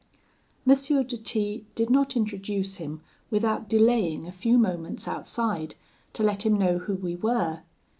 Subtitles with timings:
[0.67, 0.73] "M.
[0.73, 5.75] de T did not introduce him without delaying a few moments outside,
[6.13, 7.59] to let him know who we were.